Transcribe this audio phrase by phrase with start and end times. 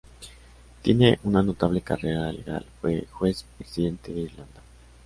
[0.81, 4.61] Tiene una notable carrera legal, fue Juez Presidente de Irlanda.